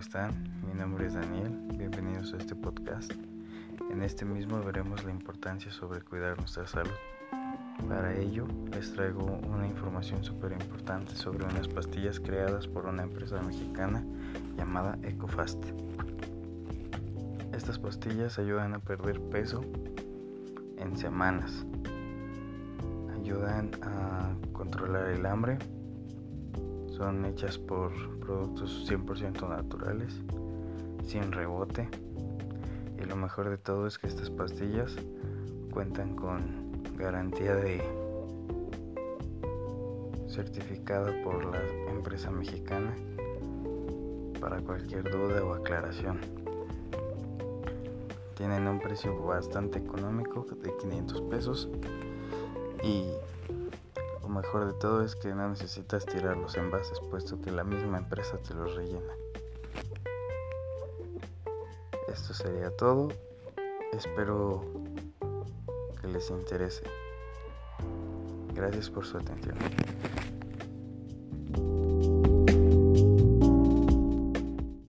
están? 0.00 0.32
Mi 0.66 0.78
nombre 0.78 1.06
es 1.06 1.14
Daniel, 1.14 1.50
bienvenidos 1.78 2.34
a 2.34 2.36
este 2.36 2.54
podcast. 2.54 3.10
En 3.90 4.02
este 4.02 4.26
mismo 4.26 4.60
veremos 4.60 5.02
la 5.02 5.10
importancia 5.10 5.72
sobre 5.72 6.02
cuidar 6.02 6.36
nuestra 6.36 6.66
salud. 6.66 6.92
Para 7.88 8.14
ello 8.14 8.46
les 8.70 8.92
traigo 8.92 9.24
una 9.24 9.66
información 9.66 10.22
súper 10.22 10.52
importante 10.52 11.16
sobre 11.16 11.44
unas 11.46 11.68
pastillas 11.68 12.20
creadas 12.20 12.66
por 12.68 12.84
una 12.84 13.02
empresa 13.02 13.40
mexicana 13.40 14.04
llamada 14.58 14.98
EcoFast. 15.04 15.64
Estas 17.54 17.78
pastillas 17.78 18.38
ayudan 18.38 18.74
a 18.74 18.78
perder 18.78 19.22
peso 19.22 19.62
en 20.76 20.98
semanas. 20.98 21.64
Ayudan 23.14 23.70
a 23.82 24.34
controlar 24.52 25.08
el 25.08 25.24
hambre 25.24 25.58
son 27.00 27.24
hechas 27.24 27.56
por 27.56 27.90
productos 28.18 28.86
100% 28.86 29.48
naturales, 29.48 30.20
sin 31.02 31.32
rebote. 31.32 31.88
Y 33.02 33.06
lo 33.06 33.16
mejor 33.16 33.48
de 33.48 33.56
todo 33.56 33.86
es 33.86 33.96
que 33.96 34.06
estas 34.06 34.28
pastillas 34.28 34.94
cuentan 35.72 36.14
con 36.14 36.84
garantía 36.98 37.54
de 37.54 37.82
certificada 40.28 41.10
por 41.24 41.42
la 41.46 41.62
empresa 41.90 42.30
mexicana 42.30 42.94
para 44.38 44.60
cualquier 44.60 45.10
duda 45.10 45.42
o 45.42 45.54
aclaración. 45.54 46.18
Tienen 48.34 48.68
un 48.68 48.78
precio 48.78 49.16
bastante 49.24 49.78
económico 49.78 50.46
de 50.62 50.76
500 50.76 51.22
pesos 51.22 51.70
y 52.84 53.06
mejor 54.30 54.66
de 54.66 54.78
todo 54.78 55.04
es 55.04 55.14
que 55.16 55.34
no 55.34 55.48
necesitas 55.48 56.06
tirar 56.06 56.36
los 56.36 56.56
envases, 56.56 56.98
puesto 57.10 57.40
que 57.40 57.50
la 57.50 57.64
misma 57.64 57.98
empresa 57.98 58.38
te 58.38 58.54
los 58.54 58.74
rellena. 58.74 59.12
Esto 62.08 62.34
sería 62.34 62.74
todo. 62.76 63.08
Espero 63.92 64.64
que 66.00 66.08
les 66.08 66.30
interese. 66.30 66.82
Gracias 68.54 68.90
por 68.90 69.04
su 69.04 69.18
atención. 69.18 69.58